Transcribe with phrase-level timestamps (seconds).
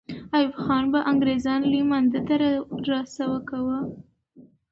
[0.35, 2.35] ایوب خان به انګریزان لوی مانده ته
[2.89, 3.77] را سوه کاوه.